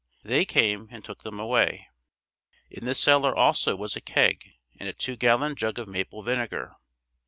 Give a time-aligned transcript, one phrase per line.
[0.23, 1.87] They came and took them away.
[2.71, 6.73] In the cellar also was a keg and a two gallon jug of maple vinegar.